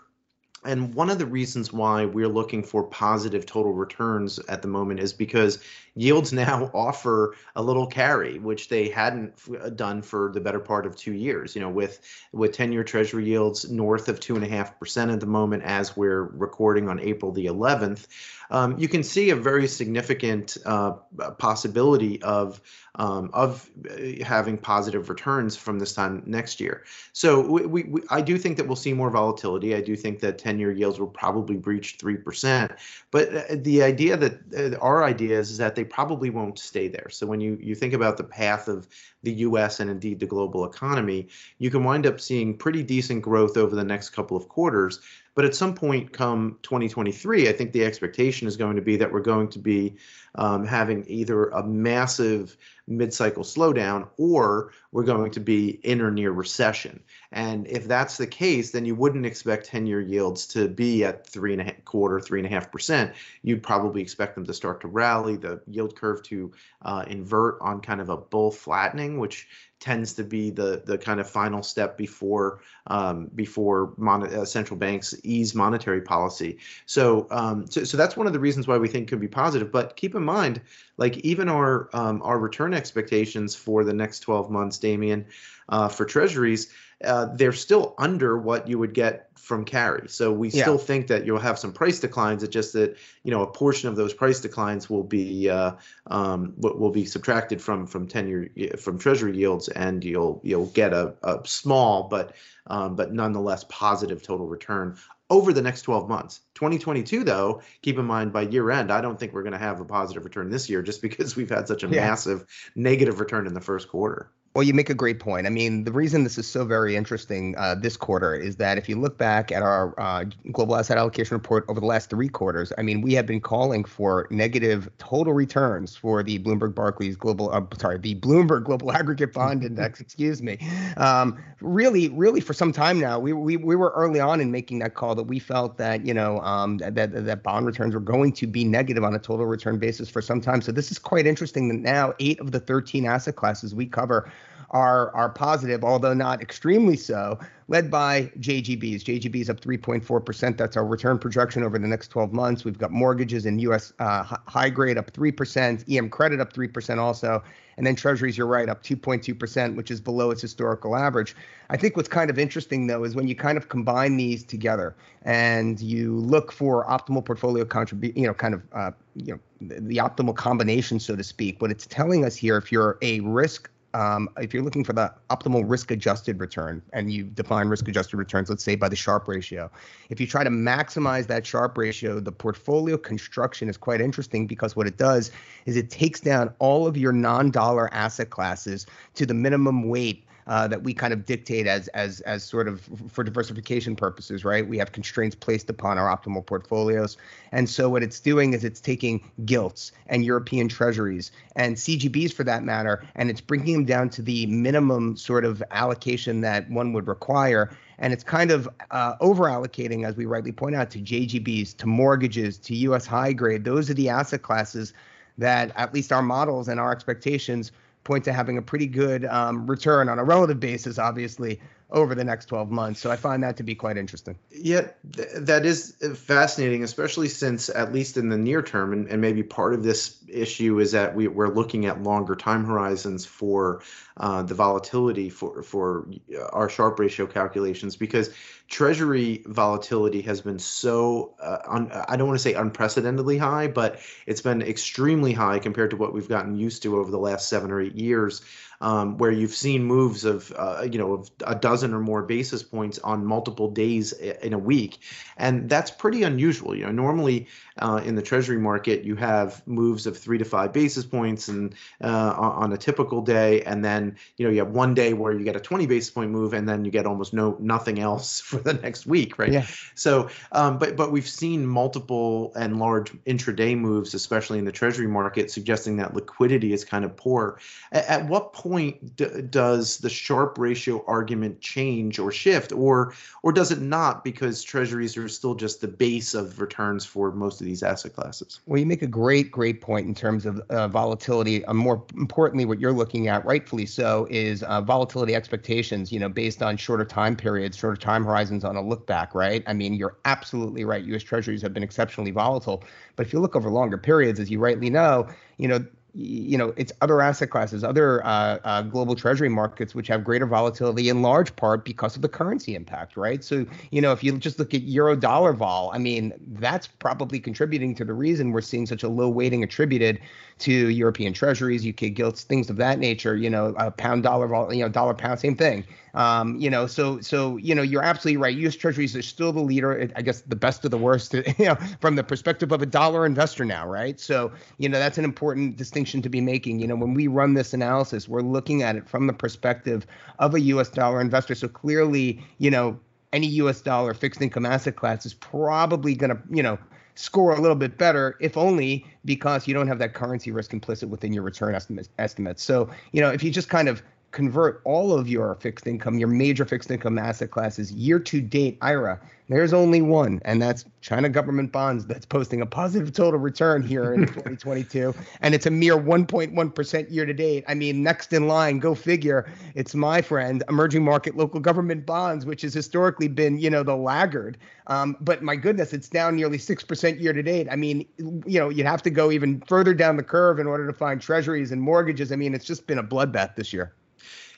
And 0.64 0.94
one 0.94 1.10
of 1.10 1.18
the 1.18 1.26
reasons 1.26 1.72
why 1.72 2.04
we're 2.04 2.28
looking 2.28 2.62
for 2.62 2.84
positive 2.84 3.46
total 3.46 3.72
returns 3.72 4.38
at 4.48 4.62
the 4.62 4.68
moment 4.68 5.00
is 5.00 5.12
because 5.12 5.58
yields 5.94 6.32
now 6.32 6.70
offer 6.74 7.34
a 7.56 7.62
little 7.62 7.86
carry, 7.86 8.38
which 8.38 8.68
they 8.68 8.88
hadn't 8.88 9.34
uh, 9.60 9.70
done 9.70 10.02
for 10.02 10.30
the 10.32 10.40
better 10.40 10.60
part 10.60 10.86
of 10.86 10.94
two 10.96 11.12
years. 11.12 11.54
You 11.56 11.62
know, 11.62 11.68
with 11.68 12.00
with 12.32 12.52
ten-year 12.52 12.84
Treasury 12.84 13.24
yields 13.24 13.70
north 13.70 14.08
of 14.08 14.20
two 14.20 14.36
and 14.36 14.44
a 14.44 14.48
half 14.48 14.78
percent 14.78 15.10
at 15.10 15.20
the 15.20 15.26
moment, 15.26 15.64
as 15.64 15.96
we're 15.96 16.22
recording 16.22 16.88
on 16.88 17.00
April 17.00 17.32
the 17.32 17.46
11th, 17.46 18.06
um, 18.52 18.78
you 18.78 18.86
can 18.86 19.02
see 19.02 19.30
a 19.30 19.36
very 19.36 19.66
significant 19.66 20.58
uh, 20.66 20.92
possibility 21.38 22.22
of 22.22 22.60
um, 22.96 23.30
of 23.32 23.70
uh, 23.90 24.22
having 24.22 24.58
positive 24.58 25.08
returns 25.08 25.56
from 25.56 25.78
this 25.78 25.94
time 25.94 26.22
next 26.26 26.60
year. 26.60 26.84
So 27.14 27.40
we, 27.40 27.64
we, 27.64 27.82
we, 27.84 28.02
I 28.10 28.20
do 28.20 28.36
think 28.36 28.58
that 28.58 28.66
we'll 28.66 28.76
see 28.76 28.92
more 28.92 29.08
volatility. 29.08 29.74
I 29.74 29.80
do 29.80 29.96
think 29.96 30.20
that 30.20 30.36
10-year 30.36 30.72
yields 30.72 31.00
will 31.00 31.06
probably 31.06 31.56
breach 31.56 31.96
three 31.98 32.18
percent. 32.18 32.72
But 33.10 33.34
uh, 33.34 33.56
the 33.56 33.82
idea 33.82 34.18
that 34.18 34.74
uh, 34.74 34.78
our 34.80 35.02
idea 35.02 35.38
is, 35.38 35.50
is 35.50 35.56
that 35.56 35.74
they 35.74 35.84
probably 35.84 36.28
won't 36.28 36.58
stay 36.58 36.88
there. 36.88 37.08
So 37.08 37.26
when 37.26 37.40
you 37.40 37.58
you 37.58 37.74
think 37.74 37.94
about 37.94 38.18
the 38.18 38.24
path 38.24 38.68
of 38.68 38.86
the 39.22 39.32
U.S. 39.46 39.80
and 39.80 39.90
indeed 39.90 40.20
the 40.20 40.26
global 40.26 40.66
economy, 40.66 41.28
you 41.58 41.70
can 41.70 41.84
wind 41.84 42.06
up 42.06 42.20
seeing 42.20 42.58
pretty 42.58 42.82
decent 42.82 43.22
growth 43.22 43.56
over 43.56 43.74
the 43.74 43.84
next 43.84 44.10
couple 44.10 44.36
of 44.36 44.48
quarters. 44.48 45.00
But 45.34 45.46
at 45.46 45.54
some 45.54 45.74
point, 45.74 46.12
come 46.12 46.58
2023, 46.62 47.48
I 47.48 47.52
think 47.52 47.72
the 47.72 47.84
expectation 47.84 48.46
is 48.46 48.56
going 48.56 48.76
to 48.76 48.82
be 48.82 48.96
that 48.96 49.10
we're 49.10 49.20
going 49.20 49.48
to 49.48 49.58
be 49.58 49.96
um, 50.34 50.66
having 50.66 51.04
either 51.08 51.48
a 51.48 51.62
massive 51.62 52.56
mid-cycle 52.86 53.44
slowdown 53.44 54.08
or 54.16 54.72
we're 54.90 55.04
going 55.04 55.30
to 55.30 55.40
be 55.40 55.80
in 55.84 56.00
or 56.00 56.10
near 56.10 56.32
recession. 56.32 57.02
And 57.30 57.66
if 57.66 57.86
that's 57.86 58.16
the 58.16 58.26
case, 58.26 58.70
then 58.70 58.84
you 58.84 58.94
wouldn't 58.94 59.24
expect 59.24 59.70
10-year 59.70 60.00
yields 60.00 60.46
to 60.48 60.68
be 60.68 61.04
at 61.04 61.26
three 61.26 61.52
and 61.52 61.62
a 61.62 61.72
quarter, 61.82 62.20
three 62.20 62.40
and 62.40 62.46
a 62.46 62.50
half 62.50 62.70
percent. 62.70 63.12
You'd 63.42 63.62
probably 63.62 64.02
expect 64.02 64.34
them 64.34 64.44
to 64.46 64.54
start 64.54 64.80
to 64.82 64.88
rally, 64.88 65.36
the 65.36 65.62
yield 65.66 65.96
curve 65.96 66.22
to 66.24 66.52
uh, 66.82 67.04
invert 67.06 67.58
on 67.60 67.80
kind 67.80 68.00
of 68.00 68.08
a 68.08 68.16
bull 68.16 68.50
flattening, 68.50 69.18
which 69.18 69.48
tends 69.82 70.12
to 70.14 70.22
be 70.22 70.48
the 70.48 70.80
the 70.86 70.96
kind 70.96 71.18
of 71.18 71.28
final 71.28 71.60
step 71.60 71.98
before 71.98 72.60
um, 72.86 73.28
before 73.34 73.92
mon- 73.96 74.32
uh, 74.32 74.44
central 74.44 74.78
banks 74.78 75.12
ease 75.24 75.56
monetary 75.56 76.00
policy. 76.00 76.58
So, 76.86 77.26
um, 77.32 77.66
so 77.66 77.82
so 77.82 77.96
that's 77.96 78.16
one 78.16 78.28
of 78.28 78.32
the 78.32 78.38
reasons 78.38 78.68
why 78.68 78.78
we 78.78 78.86
think 78.86 79.08
could 79.08 79.20
be 79.20 79.26
positive. 79.26 79.72
But 79.72 79.96
keep 79.96 80.14
in 80.14 80.22
mind, 80.22 80.60
like 80.98 81.18
even 81.18 81.48
our 81.48 81.90
um, 81.94 82.22
our 82.22 82.38
return 82.38 82.72
expectations 82.74 83.56
for 83.56 83.82
the 83.82 83.92
next 83.92 84.20
12 84.20 84.50
months, 84.52 84.78
Damian, 84.78 85.26
uh, 85.72 85.88
for 85.88 86.04
Treasuries 86.04 86.68
uh, 87.04 87.26
they're 87.34 87.52
still 87.52 87.94
under 87.98 88.38
what 88.38 88.68
you 88.68 88.78
would 88.78 88.94
get 88.94 89.28
from 89.36 89.64
carry. 89.64 90.08
So 90.08 90.32
we 90.32 90.50
yeah. 90.50 90.62
still 90.62 90.78
think 90.78 91.08
that 91.08 91.26
you'll 91.26 91.38
have 91.38 91.58
some 91.58 91.72
price 91.72 91.98
declines. 91.98 92.42
It's 92.42 92.52
just 92.52 92.72
that 92.74 92.96
you 93.24 93.30
know 93.30 93.42
a 93.42 93.46
portion 93.46 93.88
of 93.88 93.96
those 93.96 94.14
price 94.14 94.40
declines 94.40 94.88
will 94.88 95.02
be 95.02 95.50
uh, 95.50 95.72
um, 96.06 96.54
will 96.56 96.90
be 96.90 97.04
subtracted 97.04 97.60
from 97.60 97.86
from 97.86 98.06
ten 98.06 98.28
year 98.28 98.76
from 98.76 98.98
Treasury 98.98 99.36
yields, 99.36 99.68
and 99.68 100.04
you'll 100.04 100.40
you'll 100.44 100.66
get 100.66 100.92
a, 100.92 101.14
a 101.22 101.40
small 101.44 102.04
but 102.04 102.34
um, 102.68 102.94
but 102.94 103.12
nonetheless 103.12 103.64
positive 103.68 104.22
total 104.22 104.46
return 104.46 104.96
over 105.30 105.54
the 105.54 105.62
next 105.62 105.82
12 105.82 106.10
months. 106.10 106.40
2022, 106.56 107.24
though, 107.24 107.62
keep 107.80 107.98
in 107.98 108.04
mind 108.04 108.34
by 108.34 108.42
year 108.42 108.70
end, 108.70 108.92
I 108.92 109.00
don't 109.00 109.18
think 109.18 109.32
we're 109.32 109.42
going 109.42 109.54
to 109.54 109.58
have 109.58 109.80
a 109.80 109.84
positive 109.84 110.24
return 110.24 110.50
this 110.50 110.68
year 110.68 110.82
just 110.82 111.00
because 111.00 111.36
we've 111.36 111.48
had 111.48 111.66
such 111.66 111.84
a 111.84 111.88
yeah. 111.88 112.06
massive 112.06 112.44
negative 112.76 113.18
return 113.18 113.46
in 113.46 113.54
the 113.54 113.60
first 113.60 113.88
quarter. 113.88 114.30
Well, 114.54 114.64
you 114.64 114.74
make 114.74 114.90
a 114.90 114.94
great 114.94 115.18
point. 115.18 115.46
I 115.46 115.50
mean, 115.50 115.84
the 115.84 115.92
reason 115.92 116.24
this 116.24 116.36
is 116.36 116.46
so 116.46 116.66
very 116.66 116.94
interesting 116.94 117.54
uh, 117.56 117.74
this 117.74 117.96
quarter 117.96 118.34
is 118.34 118.56
that 118.56 118.76
if 118.76 118.86
you 118.86 119.00
look 119.00 119.16
back 119.16 119.50
at 119.50 119.62
our 119.62 119.98
uh, 119.98 120.24
global 120.50 120.76
asset 120.76 120.98
allocation 120.98 121.34
report 121.34 121.64
over 121.68 121.80
the 121.80 121.86
last 121.86 122.10
three 122.10 122.28
quarters, 122.28 122.70
I 122.76 122.82
mean, 122.82 123.00
we 123.00 123.14
have 123.14 123.24
been 123.24 123.40
calling 123.40 123.82
for 123.82 124.26
negative 124.28 124.90
total 124.98 125.32
returns 125.32 125.96
for 125.96 126.22
the 126.22 126.38
Bloomberg 126.38 126.74
Barclays 126.74 127.16
Global, 127.16 127.50
uh, 127.50 127.62
sorry, 127.78 127.96
the 127.96 128.14
Bloomberg 128.16 128.64
Global 128.64 128.92
Aggregate 128.96 129.32
Bond 129.32 129.64
Index, 129.64 130.00
excuse 130.00 130.42
me. 130.42 130.58
Um, 130.98 131.42
really, 131.62 132.10
really, 132.10 132.42
for 132.42 132.52
some 132.52 132.72
time 132.72 133.00
now, 133.00 133.18
we, 133.18 133.32
we 133.32 133.56
we 133.56 133.74
were 133.74 133.92
early 133.96 134.20
on 134.20 134.38
in 134.38 134.50
making 134.50 134.80
that 134.80 134.92
call 134.92 135.14
that 135.14 135.24
we 135.24 135.38
felt 135.38 135.78
that 135.78 136.04
you 136.04 136.12
know 136.12 136.40
um, 136.40 136.76
that 136.76 136.94
that 136.94 137.42
bond 137.42 137.64
returns 137.64 137.94
were 137.94 138.00
going 138.00 138.32
to 138.32 138.46
be 138.46 138.64
negative 138.64 139.02
on 139.02 139.14
a 139.14 139.18
total 139.18 139.46
return 139.46 139.78
basis 139.78 140.10
for 140.10 140.20
some 140.20 140.42
time. 140.42 140.60
So 140.60 140.72
this 140.72 140.90
is 140.90 140.98
quite 140.98 141.26
interesting 141.26 141.68
that 141.68 141.78
now 141.78 142.12
eight 142.18 142.38
of 142.38 142.52
the 142.52 142.60
13 142.60 143.06
asset 143.06 143.36
classes 143.36 143.74
we 143.74 143.86
cover 143.86 144.30
are 144.72 145.14
are 145.14 145.28
positive, 145.28 145.84
although 145.84 146.14
not 146.14 146.40
extremely 146.40 146.96
so, 146.96 147.38
led 147.68 147.90
by 147.90 148.30
JGBs. 148.38 149.02
JGBs 149.02 149.48
up 149.48 149.60
3.4%. 149.60 150.56
That's 150.56 150.76
our 150.76 150.84
return 150.84 151.18
projection 151.18 151.62
over 151.62 151.78
the 151.78 151.86
next 151.86 152.08
12 152.08 152.32
months. 152.32 152.64
We've 152.64 152.78
got 152.78 152.90
mortgages 152.90 153.46
in 153.46 153.58
U.S. 153.60 153.92
Uh, 153.98 154.22
high 154.46 154.70
grade 154.70 154.98
up 154.98 155.12
3%, 155.12 155.84
EM 155.90 156.10
credit 156.10 156.40
up 156.40 156.52
3% 156.52 156.98
also, 156.98 157.42
and 157.76 157.86
then 157.86 157.96
treasuries, 157.96 158.36
you're 158.36 158.46
right, 158.46 158.68
up 158.68 158.82
2.2%, 158.82 159.74
which 159.74 159.90
is 159.90 160.00
below 160.00 160.30
its 160.30 160.42
historical 160.42 160.96
average. 160.96 161.34
I 161.70 161.76
think 161.76 161.96
what's 161.96 162.08
kind 162.08 162.30
of 162.30 162.38
interesting 162.38 162.86
though 162.86 163.04
is 163.04 163.14
when 163.14 163.28
you 163.28 163.34
kind 163.34 163.56
of 163.56 163.68
combine 163.68 164.16
these 164.16 164.44
together 164.44 164.94
and 165.22 165.80
you 165.80 166.16
look 166.16 166.52
for 166.52 166.84
optimal 166.86 167.24
portfolio 167.24 167.64
contribution, 167.64 168.20
you 168.20 168.26
know, 168.26 168.34
kind 168.34 168.54
of, 168.54 168.62
uh, 168.72 168.90
you 169.16 169.32
know, 169.32 169.40
the, 169.60 169.80
the 169.80 169.96
optimal 169.96 170.36
combination, 170.36 171.00
so 171.00 171.16
to 171.16 171.24
speak. 171.24 171.62
What 171.62 171.70
it's 171.70 171.86
telling 171.86 172.24
us 172.24 172.36
here, 172.36 172.56
if 172.58 172.70
you're 172.70 172.98
a 173.00 173.20
risk 173.20 173.70
um, 173.94 174.28
if 174.38 174.54
you're 174.54 174.62
looking 174.62 174.84
for 174.84 174.92
the 174.92 175.12
optimal 175.30 175.64
risk 175.66 175.90
adjusted 175.90 176.40
return 176.40 176.82
and 176.92 177.12
you 177.12 177.24
define 177.24 177.68
risk 177.68 177.88
adjusted 177.88 178.16
returns, 178.16 178.48
let's 178.48 178.64
say 178.64 178.74
by 178.74 178.88
the 178.88 178.96
Sharpe 178.96 179.28
ratio, 179.28 179.70
if 180.08 180.20
you 180.20 180.26
try 180.26 180.44
to 180.44 180.50
maximize 180.50 181.26
that 181.26 181.46
Sharpe 181.46 181.76
ratio, 181.76 182.20
the 182.20 182.32
portfolio 182.32 182.96
construction 182.96 183.68
is 183.68 183.76
quite 183.76 184.00
interesting 184.00 184.46
because 184.46 184.74
what 184.74 184.86
it 184.86 184.96
does 184.96 185.30
is 185.66 185.76
it 185.76 185.90
takes 185.90 186.20
down 186.20 186.52
all 186.58 186.86
of 186.86 186.96
your 186.96 187.12
non 187.12 187.50
dollar 187.50 187.92
asset 187.92 188.30
classes 188.30 188.86
to 189.14 189.26
the 189.26 189.34
minimum 189.34 189.88
weight 189.88 190.24
uh, 190.46 190.66
that 190.68 190.82
we 190.82 190.92
kind 190.94 191.12
of 191.12 191.24
dictate 191.24 191.66
as 191.66 191.88
as 191.88 192.20
as 192.22 192.42
sort 192.44 192.68
of 192.68 192.88
for 193.08 193.24
diversification 193.24 193.96
purposes, 193.96 194.44
right? 194.44 194.66
We 194.66 194.78
have 194.78 194.92
constraints 194.92 195.36
placed 195.36 195.70
upon 195.70 195.98
our 195.98 196.14
optimal 196.14 196.44
portfolios, 196.44 197.16
and 197.52 197.68
so 197.68 197.88
what 197.88 198.02
it's 198.02 198.20
doing 198.20 198.52
is 198.52 198.64
it's 198.64 198.80
taking 198.80 199.30
gilts 199.44 199.92
and 200.06 200.24
European 200.24 200.68
treasuries 200.68 201.32
and 201.56 201.76
CGBs 201.76 202.32
for 202.32 202.44
that 202.44 202.64
matter, 202.64 203.04
and 203.14 203.30
it's 203.30 203.40
bringing 203.40 203.74
them 203.74 203.84
down 203.84 204.10
to 204.10 204.22
the 204.22 204.46
minimum 204.46 205.16
sort 205.16 205.44
of 205.44 205.62
allocation 205.70 206.40
that 206.40 206.68
one 206.70 206.92
would 206.92 207.06
require. 207.06 207.70
And 207.98 208.12
it's 208.12 208.24
kind 208.24 208.50
of 208.50 208.68
uh, 208.90 209.14
over 209.20 209.44
allocating, 209.44 210.04
as 210.04 210.16
we 210.16 210.26
rightly 210.26 210.50
point 210.50 210.74
out, 210.74 210.90
to 210.90 210.98
JGBs, 210.98 211.76
to 211.76 211.86
mortgages, 211.86 212.58
to 212.58 212.74
US 212.74 213.06
high 213.06 213.32
grade. 213.32 213.64
Those 213.64 213.88
are 213.90 213.94
the 213.94 214.08
asset 214.08 214.42
classes 214.42 214.92
that, 215.38 215.72
at 215.76 215.94
least 215.94 216.12
our 216.12 216.22
models 216.22 216.68
and 216.68 216.80
our 216.80 216.90
expectations, 216.90 217.70
point 218.04 218.24
to 218.24 218.32
having 218.32 218.58
a 218.58 218.62
pretty 218.62 218.86
good 218.86 219.24
um, 219.26 219.66
return 219.66 220.08
on 220.08 220.18
a 220.18 220.24
relative 220.24 220.60
basis, 220.60 220.98
obviously, 220.98 221.60
over 221.92 222.14
the 222.14 222.24
next 222.24 222.46
12 222.46 222.70
months. 222.70 223.00
So 223.00 223.10
I 223.10 223.16
find 223.16 223.42
that 223.42 223.56
to 223.58 223.62
be 223.62 223.74
quite 223.74 223.98
interesting. 223.98 224.36
Yeah, 224.50 224.88
th- 225.12 225.28
that 225.34 225.66
is 225.66 225.96
fascinating, 226.16 226.82
especially 226.82 227.28
since, 227.28 227.68
at 227.68 227.92
least 227.92 228.16
in 228.16 228.30
the 228.30 228.38
near 228.38 228.62
term, 228.62 228.92
and, 228.92 229.06
and 229.08 229.20
maybe 229.20 229.42
part 229.42 229.74
of 229.74 229.82
this 229.82 230.24
issue 230.26 230.80
is 230.80 230.90
that 230.92 231.14
we, 231.14 231.28
we're 231.28 231.52
looking 231.52 231.84
at 231.84 232.02
longer 232.02 232.34
time 232.34 232.64
horizons 232.64 233.26
for 233.26 233.82
uh, 234.16 234.42
the 234.42 234.54
volatility 234.54 235.28
for, 235.28 235.62
for 235.62 236.06
our 236.52 236.68
Sharpe 236.68 236.98
ratio 236.98 237.26
calculations 237.26 237.94
because 237.94 238.30
Treasury 238.68 239.42
volatility 239.46 240.22
has 240.22 240.40
been 240.40 240.58
so, 240.58 241.34
uh, 241.42 241.58
un, 241.66 241.92
I 242.08 242.16
don't 242.16 242.26
want 242.26 242.38
to 242.38 242.42
say 242.42 242.54
unprecedentedly 242.54 243.36
high, 243.36 243.68
but 243.68 244.00
it's 244.26 244.40
been 244.40 244.62
extremely 244.62 245.34
high 245.34 245.58
compared 245.58 245.90
to 245.90 245.96
what 245.96 246.14
we've 246.14 246.28
gotten 246.28 246.56
used 246.56 246.82
to 246.84 246.98
over 246.98 247.10
the 247.10 247.18
last 247.18 247.48
seven 247.48 247.70
or 247.70 247.82
eight 247.82 247.94
years 247.94 248.40
um, 248.82 249.16
where 249.16 249.30
you've 249.30 249.54
seen 249.54 249.84
moves 249.84 250.24
of 250.24 250.52
uh, 250.56 250.86
you 250.90 250.98
know 250.98 251.14
of 251.14 251.30
a 251.46 251.54
dozen 251.54 251.94
or 251.94 252.00
more 252.00 252.22
basis 252.22 252.62
points 252.62 252.98
on 252.98 253.24
multiple 253.24 253.70
days 253.70 254.12
in 254.12 254.52
a 254.52 254.58
week, 254.58 254.98
and 255.36 255.70
that's 255.70 255.90
pretty 255.90 256.24
unusual. 256.24 256.74
You 256.74 256.86
know, 256.86 256.92
normally 256.92 257.46
uh, 257.78 258.02
in 258.04 258.16
the 258.16 258.22
Treasury 258.22 258.58
market 258.58 259.04
you 259.04 259.14
have 259.16 259.66
moves 259.66 260.06
of 260.06 260.18
three 260.18 260.36
to 260.36 260.44
five 260.44 260.72
basis 260.72 261.04
points 261.04 261.46
and 261.46 261.74
uh, 262.02 262.34
on 262.36 262.72
a 262.72 262.76
typical 262.76 263.22
day, 263.22 263.62
and 263.62 263.84
then 263.84 264.16
you 264.36 264.44
know 264.44 264.52
you 264.52 264.58
have 264.58 264.72
one 264.72 264.94
day 264.94 265.14
where 265.14 265.32
you 265.32 265.44
get 265.44 265.54
a 265.54 265.60
20 265.60 265.86
basis 265.86 266.10
point 266.10 266.32
move, 266.32 266.52
and 266.52 266.68
then 266.68 266.84
you 266.84 266.90
get 266.90 267.06
almost 267.06 267.32
no 267.32 267.56
nothing 267.60 268.00
else 268.00 268.40
for 268.52 268.56
the 268.56 268.74
next 268.74 269.06
week, 269.06 269.38
right? 269.38 269.52
Yeah. 269.52 269.66
So, 269.94 270.28
um, 270.50 270.78
but 270.78 270.96
but 270.96 271.12
we've 271.12 271.28
seen 271.28 271.64
multiple 271.66 272.52
and 272.56 272.80
large 272.80 273.12
intraday 273.26 273.78
moves, 273.78 274.12
especially 274.12 274.58
in 274.58 274.64
the 274.64 274.72
Treasury 274.72 275.06
market, 275.06 275.52
suggesting 275.52 275.98
that 275.98 276.14
liquidity 276.14 276.72
is 276.72 276.84
kind 276.84 277.04
of 277.04 277.16
poor. 277.16 277.60
At, 277.92 278.06
at 278.06 278.26
what 278.26 278.52
point 278.52 278.71
point 278.72 279.16
d- 279.16 279.42
does 279.50 279.98
the 279.98 280.08
Sharpe 280.08 280.56
ratio 280.56 281.04
argument 281.06 281.60
change 281.60 282.18
or 282.18 282.32
shift, 282.32 282.72
or 282.72 283.12
or 283.42 283.52
does 283.52 283.70
it 283.70 283.82
not 283.82 284.24
because 284.24 284.62
treasuries 284.62 285.16
are 285.16 285.28
still 285.28 285.54
just 285.54 285.82
the 285.82 285.88
base 285.88 286.32
of 286.32 286.58
returns 286.58 287.04
for 287.04 287.32
most 287.32 287.60
of 287.60 287.66
these 287.66 287.82
asset 287.82 288.14
classes? 288.14 288.60
Well, 288.66 288.80
you 288.80 288.86
make 288.86 289.02
a 289.02 289.06
great 289.06 289.50
great 289.50 289.82
point 289.82 290.06
in 290.06 290.14
terms 290.14 290.46
of 290.46 290.60
uh, 290.70 290.88
volatility. 290.88 291.64
Uh, 291.66 291.74
more 291.74 292.02
importantly, 292.16 292.64
what 292.64 292.80
you're 292.80 292.92
looking 292.92 293.28
at, 293.28 293.44
rightfully 293.44 293.86
so, 293.86 294.26
is 294.30 294.62
uh, 294.62 294.80
volatility 294.80 295.34
expectations. 295.34 296.10
You 296.10 296.20
know, 296.20 296.30
based 296.30 296.62
on 296.62 296.78
shorter 296.78 297.04
time 297.04 297.36
periods, 297.36 297.76
shorter 297.76 298.00
time 298.00 298.24
horizons 298.24 298.64
on 298.64 298.76
a 298.76 298.82
look 298.82 299.06
back. 299.06 299.34
Right. 299.34 299.62
I 299.66 299.74
mean, 299.74 299.92
you're 299.92 300.16
absolutely 300.24 300.86
right. 300.86 301.04
U.S. 301.04 301.22
Treasuries 301.22 301.60
have 301.60 301.74
been 301.74 301.82
exceptionally 301.82 302.30
volatile, 302.30 302.84
but 303.16 303.26
if 303.26 303.34
you 303.34 303.40
look 303.40 303.54
over 303.54 303.68
longer 303.68 303.98
periods, 303.98 304.40
as 304.40 304.50
you 304.50 304.58
rightly 304.58 304.88
know, 304.88 305.28
you 305.58 305.68
know 305.68 305.84
you 306.14 306.58
know, 306.58 306.74
it's 306.76 306.92
other 307.00 307.22
asset 307.22 307.48
classes, 307.48 307.82
other 307.82 308.24
uh, 308.26 308.58
uh, 308.64 308.82
global 308.82 309.14
treasury 309.14 309.48
markets, 309.48 309.94
which 309.94 310.08
have 310.08 310.22
greater 310.22 310.44
volatility 310.44 311.08
in 311.08 311.22
large 311.22 311.54
part 311.56 311.86
because 311.86 312.16
of 312.16 312.22
the 312.22 312.28
currency 312.28 312.74
impact, 312.74 313.16
right? 313.16 313.42
So, 313.42 313.64
you 313.90 314.02
know, 314.02 314.12
if 314.12 314.22
you 314.22 314.36
just 314.36 314.58
look 314.58 314.74
at 314.74 314.82
euro 314.82 315.16
dollar 315.16 315.54
vol, 315.54 315.90
I 315.94 315.98
mean, 315.98 316.34
that's 316.46 316.86
probably 316.86 317.40
contributing 317.40 317.94
to 317.94 318.04
the 318.04 318.12
reason 318.12 318.52
we're 318.52 318.60
seeing 318.60 318.84
such 318.84 319.02
a 319.02 319.08
low 319.08 319.30
weighting 319.30 319.62
attributed 319.62 320.20
to 320.58 320.90
European 320.90 321.32
treasuries, 321.32 321.86
UK 321.86 322.12
gilts, 322.12 322.44
things 322.44 322.68
of 322.68 322.76
that 322.76 322.98
nature. 322.98 323.34
You 323.34 323.48
know, 323.48 323.74
a 323.78 323.90
pound 323.90 324.22
dollar 324.22 324.46
vol, 324.46 324.72
you 324.72 324.82
know, 324.82 324.90
dollar 324.90 325.14
pound, 325.14 325.40
same 325.40 325.56
thing. 325.56 325.84
Um, 326.14 326.56
you 326.58 326.68
know, 326.68 326.86
so 326.86 327.20
so 327.20 327.56
you 327.56 327.74
know, 327.74 327.82
you're 327.82 328.02
absolutely 328.02 328.36
right. 328.36 328.56
U.S. 328.58 328.76
Treasuries 328.76 329.16
are 329.16 329.22
still 329.22 329.52
the 329.52 329.60
leader. 329.60 330.10
I 330.14 330.22
guess 330.22 330.42
the 330.42 330.56
best 330.56 330.84
of 330.84 330.90
the 330.90 330.98
worst. 330.98 331.34
You 331.58 331.66
know, 331.66 331.76
from 332.00 332.16
the 332.16 332.24
perspective 332.24 332.72
of 332.72 332.82
a 332.82 332.86
dollar 332.86 333.24
investor 333.24 333.64
now, 333.64 333.86
right? 333.86 334.18
So 334.18 334.52
you 334.78 334.88
know, 334.88 334.98
that's 334.98 335.18
an 335.18 335.24
important 335.24 335.76
distinction 335.76 336.22
to 336.22 336.28
be 336.28 336.40
making. 336.40 336.80
You 336.80 336.86
know, 336.86 336.96
when 336.96 337.14
we 337.14 337.26
run 337.26 337.54
this 337.54 337.72
analysis, 337.72 338.28
we're 338.28 338.40
looking 338.40 338.82
at 338.82 338.96
it 338.96 339.08
from 339.08 339.26
the 339.26 339.32
perspective 339.32 340.06
of 340.38 340.54
a 340.54 340.60
U.S. 340.60 340.88
dollar 340.88 341.20
investor. 341.20 341.54
So 341.54 341.68
clearly, 341.68 342.44
you 342.58 342.70
know, 342.70 342.98
any 343.32 343.46
U.S. 343.46 343.80
dollar 343.80 344.14
fixed 344.14 344.40
income 344.40 344.66
asset 344.66 344.96
class 344.96 345.24
is 345.24 345.34
probably 345.34 346.14
going 346.14 346.30
to, 346.30 346.42
you 346.50 346.62
know, 346.62 346.78
score 347.14 347.52
a 347.52 347.60
little 347.60 347.76
bit 347.76 347.98
better, 347.98 348.36
if 348.40 348.56
only 348.56 349.06
because 349.24 349.66
you 349.66 349.74
don't 349.74 349.88
have 349.88 349.98
that 349.98 350.14
currency 350.14 350.50
risk 350.50 350.72
implicit 350.72 351.08
within 351.08 351.32
your 351.32 351.42
return 351.42 351.74
estimates. 351.74 352.08
estimates. 352.18 352.62
So, 352.62 352.90
you 353.12 353.20
know, 353.20 353.30
if 353.30 353.42
you 353.42 353.50
just 353.50 353.68
kind 353.68 353.88
of 353.88 354.02
convert 354.32 354.80
all 354.84 355.16
of 355.16 355.28
your 355.28 355.54
fixed 355.56 355.86
income, 355.86 356.18
your 356.18 356.28
major 356.28 356.64
fixed 356.64 356.90
income 356.90 357.18
asset 357.18 357.50
classes 357.50 357.92
year 357.92 358.18
to 358.18 358.40
date, 358.40 358.78
Ira, 358.80 359.20
there's 359.48 359.72
only 359.74 360.00
one, 360.00 360.40
and 360.44 360.62
that's 360.62 360.84
China 361.02 361.28
government 361.28 361.72
bonds 361.72 362.06
that's 362.06 362.24
posting 362.24 362.62
a 362.62 362.66
positive 362.66 363.12
total 363.12 363.38
return 363.38 363.82
here 363.82 364.14
in 364.14 364.20
2022. 364.26 365.14
And 365.40 365.54
it's 365.54 365.66
a 365.66 365.70
mere 365.70 365.96
1.1% 365.96 367.10
year 367.10 367.26
to 367.26 367.34
date. 367.34 367.64
I 367.68 367.74
mean, 367.74 368.02
next 368.02 368.32
in 368.32 368.48
line, 368.48 368.78
go 368.78 368.94
figure, 368.94 369.50
it's 369.74 369.94
my 369.94 370.22
friend, 370.22 370.64
emerging 370.68 371.04
market 371.04 371.36
local 371.36 371.60
government 371.60 372.06
bonds, 372.06 372.46
which 372.46 372.62
has 372.62 372.72
historically 372.72 373.28
been, 373.28 373.58
you 373.58 373.68
know, 373.68 373.82
the 373.82 373.96
laggard. 373.96 374.56
Um, 374.86 375.16
but 375.20 375.42
my 375.42 375.56
goodness, 375.56 375.92
it's 375.92 376.08
down 376.08 376.36
nearly 376.36 376.58
6% 376.58 377.20
year 377.20 377.32
to 377.32 377.42
date. 377.42 377.68
I 377.70 377.76
mean, 377.76 378.06
you 378.18 378.58
know, 378.58 378.70
you'd 378.70 378.86
have 378.86 379.02
to 379.02 379.10
go 379.10 379.30
even 379.30 379.60
further 379.66 379.92
down 379.92 380.16
the 380.16 380.22
curve 380.22 380.58
in 380.60 380.66
order 380.66 380.86
to 380.86 380.92
find 380.92 381.20
treasuries 381.20 381.72
and 381.72 381.82
mortgages. 381.82 382.32
I 382.32 382.36
mean, 382.36 382.54
it's 382.54 382.64
just 382.64 382.86
been 382.86 382.98
a 382.98 383.04
bloodbath 383.04 383.56
this 383.56 383.72
year. 383.72 383.92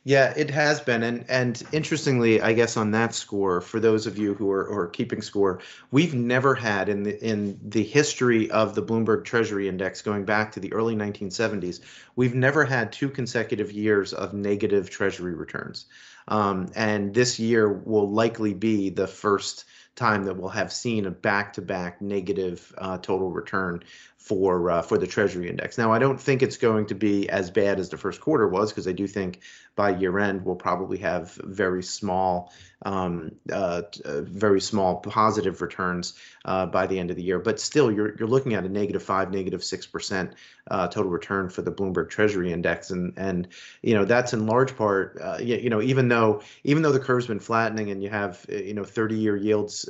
Yeah, 0.06 0.34
it 0.37 0.50
has 0.50 0.82
been, 0.82 1.02
and 1.02 1.25
and 1.30 1.62
interestingly, 1.73 2.38
I 2.38 2.52
guess 2.52 2.76
on 2.76 2.90
that 2.90 3.14
score, 3.14 3.62
for 3.62 3.80
those 3.80 4.06
of 4.06 4.18
you 4.18 4.34
who 4.34 4.50
are, 4.50 4.87
keeping 4.88 5.23
score, 5.23 5.61
we've 5.92 6.14
never 6.14 6.54
had 6.54 6.90
in 6.90 7.04
the 7.04 7.18
in 7.25 7.58
the 7.62 7.82
history 7.82 8.50
of 8.50 8.75
the 8.75 8.82
Bloomberg 8.82 9.25
Treasury 9.25 9.66
Index, 9.66 10.02
going 10.02 10.26
back 10.26 10.52
to 10.52 10.61
the 10.61 10.70
early 10.75 10.94
1970s, 10.94 11.80
we've 12.16 12.34
never 12.34 12.66
had 12.66 12.92
two 12.92 13.08
consecutive 13.08 13.73
years 13.73 14.12
of 14.12 14.34
negative 14.34 14.90
Treasury 14.90 15.32
returns, 15.32 15.87
um, 16.28 16.70
and 16.76 17.14
this 17.14 17.38
year 17.38 17.73
will 17.73 18.11
likely 18.11 18.52
be 18.52 18.90
the 18.90 19.06
first 19.06 19.64
time 19.97 20.25
that 20.25 20.37
we'll 20.37 20.49
have 20.49 20.73
seen 20.73 21.07
a 21.07 21.11
back-to-back 21.11 22.03
negative 22.03 22.75
uh, 22.79 22.99
total 22.99 23.31
return 23.31 23.83
for 24.25 24.71
uh, 24.71 24.81
for 24.81 24.97
the 24.97 25.07
Treasury 25.07 25.51
index. 25.51 25.77
Now, 25.77 25.93
I 25.93 25.99
don't 25.99 26.19
think 26.19 26.43
it's 26.43 26.57
going 26.57 26.87
to 26.87 26.95
be 26.95 27.29
as 27.29 27.51
bad 27.51 27.79
as 27.79 27.91
the 27.91 27.99
first 27.99 28.23
quarter 28.23 28.49
was 28.49 28.71
because 28.71 28.89
I 28.89 28.93
do 28.93 29.07
think 29.07 29.41
by 29.77 29.91
year 29.91 30.19
end 30.19 30.47
we'll 30.47 30.57
probably 30.57 30.97
have 30.99 31.35
very 31.45 31.83
small, 31.83 32.51
um, 32.87 33.33
uh, 33.53 33.83
uh, 34.07 34.23
very 34.23 34.63
small 34.63 34.97
positive 35.01 35.61
returns 35.61 36.15
uh, 36.47 36.65
by 36.65 36.87
the 36.87 36.99
end 36.99 37.11
of 37.11 37.17
the 37.17 37.23
year. 37.23 37.39
But 37.39 37.61
still, 37.61 37.93
you're 37.93 38.17
you're 38.17 38.27
looking 38.27 38.55
at 38.55 38.65
a 38.65 38.69
negative 38.71 39.03
five, 39.03 39.31
negative 39.31 39.63
six 39.63 39.85
percent 39.85 40.33
uh, 40.71 40.89
total 40.89 41.11
return 41.11 41.51
for 41.51 41.61
the 41.61 41.71
Bloomberg 41.71 42.09
Treasury 42.09 42.51
index, 42.51 42.91
and 42.91 43.13
and 43.19 43.49
you 43.83 43.93
know 43.93 44.07
that's 44.07 44.33
in 44.33 44.47
large 44.47 44.75
part, 44.75 45.21
you, 45.43 45.57
you 45.57 45.69
know, 45.69 45.83
even 45.83 46.09
though 46.09 46.41
even 46.63 46.83
though 46.83 46.93
the 46.93 46.99
curve's 46.99 47.27
been 47.27 47.41
flattening 47.41 47.91
and 47.91 48.03
you 48.03 48.09
have 48.09 48.47
you 48.49 48.73
know 48.73 48.85
30-year 48.85 49.37
yields 49.37 49.84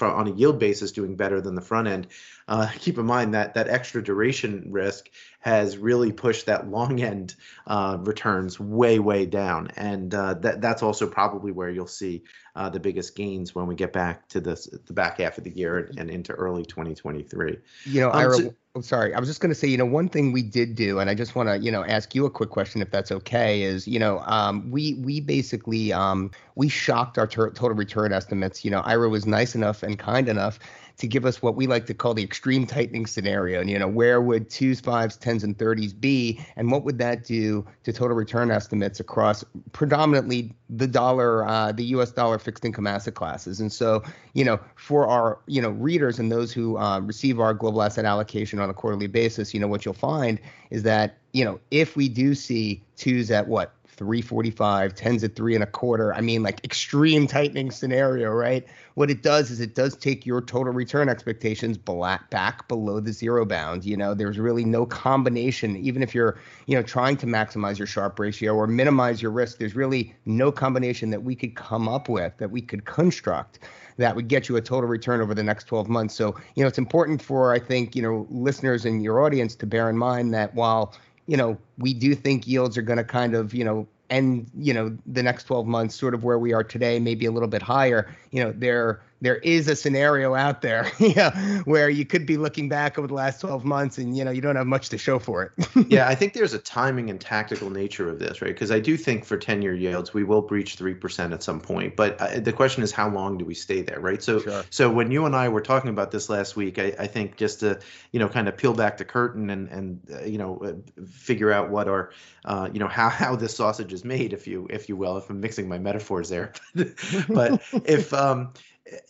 on 0.00 0.28
a 0.28 0.32
yield 0.32 0.58
basis 0.58 0.92
doing 0.92 1.16
better 1.16 1.40
than 1.40 1.54
the 1.54 1.60
front 1.60 1.88
end, 1.88 2.06
keep 2.80 2.98
in 2.98 3.06
mind 3.06 3.34
that 3.34 3.54
that 3.54 3.68
extra 3.68 4.02
duration 4.02 4.68
risk 4.70 5.08
has 5.40 5.78
really 5.78 6.12
pushed 6.12 6.46
that 6.46 6.68
long 6.68 7.00
end 7.00 7.34
uh, 7.66 7.96
returns 8.00 8.60
way 8.60 8.98
way 8.98 9.26
down, 9.26 9.68
and 9.76 10.14
uh, 10.14 10.34
that 10.34 10.60
that's 10.60 10.82
also 10.82 11.06
probably 11.06 11.50
where 11.50 11.70
you'll 11.70 11.86
see 11.86 12.22
uh, 12.54 12.68
the 12.68 12.80
biggest 12.80 13.16
gains 13.16 13.54
when 13.54 13.66
we 13.66 13.74
get 13.74 13.92
back 13.92 14.28
to 14.28 14.40
the 14.40 14.80
the 14.86 14.92
back 14.92 15.18
half 15.18 15.38
of 15.38 15.44
the 15.44 15.50
year 15.50 15.78
and, 15.78 15.98
and 15.98 16.10
into 16.10 16.32
early 16.32 16.64
2023. 16.64 17.58
You 17.86 18.00
know, 18.00 18.10
um, 18.10 18.16
Ira, 18.16 18.34
so, 18.34 18.54
oh, 18.74 18.80
sorry, 18.80 19.14
I 19.14 19.20
was 19.20 19.28
just 19.28 19.40
going 19.40 19.50
to 19.50 19.54
say, 19.54 19.68
you 19.68 19.76
know, 19.76 19.84
one 19.84 20.08
thing 20.08 20.32
we 20.32 20.42
did 20.42 20.74
do, 20.74 21.00
and 21.00 21.10
I 21.10 21.14
just 21.14 21.34
want 21.34 21.48
to, 21.48 21.58
you 21.58 21.70
know, 21.70 21.84
ask 21.84 22.14
you 22.14 22.24
a 22.24 22.30
quick 22.30 22.50
question 22.50 22.80
if 22.80 22.90
that's 22.90 23.10
okay, 23.10 23.62
is, 23.62 23.88
you 23.88 23.98
know, 23.98 24.20
um, 24.20 24.70
we 24.70 24.94
we 24.94 25.20
basically 25.20 25.92
um, 25.92 26.30
we 26.54 26.68
shocked 26.68 27.18
our 27.18 27.26
ter- 27.26 27.50
total 27.50 27.76
return 27.76 28.12
estimates. 28.12 28.64
You 28.64 28.70
know, 28.70 28.80
Ira 28.80 29.08
was 29.08 29.26
nice 29.26 29.54
enough 29.54 29.82
and 29.82 29.98
kind 29.98 30.28
enough 30.28 30.58
to 31.00 31.06
give 31.06 31.24
us 31.24 31.40
what 31.40 31.56
we 31.56 31.66
like 31.66 31.86
to 31.86 31.94
call 31.94 32.12
the 32.12 32.22
extreme 32.22 32.66
tightening 32.66 33.06
scenario. 33.06 33.60
And, 33.60 33.70
you 33.70 33.78
know, 33.78 33.88
where 33.88 34.20
would 34.20 34.50
twos, 34.50 34.80
fives, 34.80 35.16
tens, 35.16 35.42
and 35.42 35.56
30s 35.56 35.98
be? 35.98 36.38
And 36.56 36.70
what 36.70 36.84
would 36.84 36.98
that 36.98 37.24
do 37.24 37.66
to 37.84 37.92
total 37.92 38.14
return 38.14 38.50
estimates 38.50 39.00
across 39.00 39.42
predominantly 39.72 40.54
the 40.68 40.86
dollar, 40.86 41.48
uh, 41.48 41.72
the 41.72 41.84
US 41.84 42.10
dollar 42.10 42.38
fixed 42.38 42.66
income 42.66 42.86
asset 42.86 43.14
classes? 43.14 43.60
And 43.60 43.72
so, 43.72 44.02
you 44.34 44.44
know, 44.44 44.60
for 44.76 45.06
our, 45.06 45.38
you 45.46 45.62
know, 45.62 45.70
readers 45.70 46.18
and 46.18 46.30
those 46.30 46.52
who 46.52 46.76
uh, 46.76 47.00
receive 47.00 47.40
our 47.40 47.54
global 47.54 47.82
asset 47.82 48.04
allocation 48.04 48.58
on 48.58 48.68
a 48.68 48.74
quarterly 48.74 49.06
basis, 49.06 49.54
you 49.54 49.60
know, 49.60 49.68
what 49.68 49.86
you'll 49.86 49.94
find 49.94 50.38
is 50.68 50.82
that, 50.82 51.16
you 51.32 51.46
know, 51.46 51.58
if 51.70 51.96
we 51.96 52.10
do 52.10 52.34
see 52.34 52.82
twos 52.96 53.30
at 53.30 53.48
what, 53.48 53.72
345, 54.00 54.94
tens 54.94 55.22
at 55.22 55.36
three 55.36 55.54
and 55.54 55.62
a 55.62 55.66
quarter. 55.66 56.14
I 56.14 56.22
mean, 56.22 56.42
like 56.42 56.64
extreme 56.64 57.26
tightening 57.26 57.70
scenario, 57.70 58.30
right? 58.30 58.66
What 58.94 59.10
it 59.10 59.22
does 59.22 59.50
is 59.50 59.60
it 59.60 59.74
does 59.74 59.94
take 59.94 60.24
your 60.24 60.40
total 60.40 60.72
return 60.72 61.10
expectations 61.10 61.76
back 61.76 62.66
below 62.66 62.98
the 62.98 63.12
zero 63.12 63.44
bound. 63.44 63.84
You 63.84 63.98
know, 63.98 64.14
there's 64.14 64.38
really 64.38 64.64
no 64.64 64.86
combination, 64.86 65.76
even 65.76 66.02
if 66.02 66.14
you're, 66.14 66.38
you 66.64 66.74
know, 66.74 66.82
trying 66.82 67.18
to 67.18 67.26
maximize 67.26 67.76
your 67.76 67.86
Sharpe 67.86 68.18
ratio 68.18 68.54
or 68.54 68.66
minimize 68.66 69.20
your 69.20 69.32
risk, 69.32 69.58
there's 69.58 69.76
really 69.76 70.14
no 70.24 70.50
combination 70.50 71.10
that 71.10 71.22
we 71.22 71.36
could 71.36 71.54
come 71.54 71.86
up 71.86 72.08
with 72.08 72.32
that 72.38 72.50
we 72.50 72.62
could 72.62 72.86
construct 72.86 73.58
that 73.98 74.16
would 74.16 74.28
get 74.28 74.48
you 74.48 74.56
a 74.56 74.62
total 74.62 74.88
return 74.88 75.20
over 75.20 75.34
the 75.34 75.42
next 75.42 75.64
12 75.64 75.90
months. 75.90 76.14
So, 76.14 76.34
you 76.54 76.64
know, 76.64 76.68
it's 76.68 76.78
important 76.78 77.20
for, 77.20 77.52
I 77.52 77.58
think, 77.58 77.94
you 77.94 78.00
know, 78.00 78.26
listeners 78.30 78.86
in 78.86 79.00
your 79.00 79.22
audience 79.22 79.54
to 79.56 79.66
bear 79.66 79.90
in 79.90 79.98
mind 79.98 80.32
that 80.32 80.54
while, 80.54 80.94
you 81.26 81.36
know, 81.36 81.56
we 81.78 81.94
do 81.94 82.14
think 82.14 82.46
yields 82.46 82.76
are 82.76 82.82
going 82.82 82.98
to 82.98 83.04
kind 83.04 83.34
of, 83.34 83.54
you 83.54 83.64
know, 83.64 83.86
end, 84.10 84.50
you 84.58 84.74
know, 84.74 84.96
the 85.06 85.22
next 85.22 85.44
12 85.44 85.66
months 85.66 85.94
sort 85.94 86.14
of 86.14 86.24
where 86.24 86.38
we 86.38 86.52
are 86.52 86.64
today, 86.64 86.98
maybe 86.98 87.26
a 87.26 87.30
little 87.30 87.48
bit 87.48 87.62
higher. 87.62 88.14
You 88.30 88.44
know, 88.44 88.52
there 88.52 89.02
there 89.20 89.36
is 89.36 89.68
a 89.68 89.76
scenario 89.76 90.34
out 90.34 90.62
there 90.62 90.90
yeah, 90.98 91.60
where 91.60 91.90
you 91.90 92.04
could 92.04 92.26
be 92.26 92.36
looking 92.36 92.68
back 92.68 92.98
over 92.98 93.06
the 93.06 93.14
last 93.14 93.40
12 93.40 93.64
months 93.64 93.98
and 93.98 94.16
you 94.16 94.24
know 94.24 94.30
you 94.30 94.40
don't 94.40 94.56
have 94.56 94.66
much 94.66 94.88
to 94.90 94.98
show 94.98 95.18
for 95.18 95.42
it. 95.42 95.52
Yeah 95.90 96.08
i 96.08 96.14
think 96.14 96.34
there's 96.34 96.54
a 96.54 96.58
timing 96.58 97.10
and 97.10 97.20
tactical 97.20 97.70
nature 97.70 98.08
of 98.08 98.18
this 98.18 98.42
right? 98.42 98.52
Because 98.52 98.70
i 98.70 98.78
do 98.78 98.96
think 98.96 99.24
for 99.24 99.36
10 99.36 99.62
year 99.62 99.74
yields 99.74 100.14
we 100.14 100.24
will 100.24 100.42
breach 100.42 100.76
3% 100.76 101.32
at 101.32 101.42
some 101.42 101.60
point 101.60 101.96
but 101.96 102.20
uh, 102.20 102.40
the 102.40 102.52
question 102.52 102.82
is 102.82 102.92
how 102.92 103.08
long 103.08 103.38
do 103.38 103.44
we 103.44 103.54
stay 103.54 103.82
there 103.82 104.00
right? 104.00 104.22
So 104.22 104.40
sure. 104.40 104.64
so 104.70 104.90
when 104.90 105.10
you 105.10 105.26
and 105.26 105.34
i 105.34 105.48
were 105.48 105.60
talking 105.60 105.90
about 105.90 106.10
this 106.10 106.28
last 106.28 106.56
week 106.56 106.78
I, 106.78 106.94
I 106.98 107.06
think 107.06 107.36
just 107.36 107.60
to 107.60 107.80
you 108.12 108.20
know 108.20 108.28
kind 108.28 108.48
of 108.48 108.56
peel 108.56 108.74
back 108.74 108.96
the 108.98 109.04
curtain 109.04 109.50
and 109.50 109.68
and 109.68 110.00
uh, 110.12 110.22
you 110.22 110.38
know 110.38 110.58
uh, 110.58 111.02
figure 111.06 111.52
out 111.52 111.70
what 111.70 111.88
our 111.88 112.12
uh, 112.44 112.68
you 112.72 112.78
know 112.78 112.88
how 112.88 113.08
how 113.08 113.36
this 113.36 113.54
sausage 113.54 113.92
is 113.92 114.04
made 114.04 114.32
if 114.32 114.46
you 114.46 114.66
if 114.70 114.88
you 114.88 114.96
will 114.96 115.16
if 115.16 115.28
i'm 115.30 115.40
mixing 115.40 115.68
my 115.68 115.78
metaphors 115.78 116.28
there. 116.28 116.52
But 117.28 117.62
if 117.84 118.12
um 118.12 118.52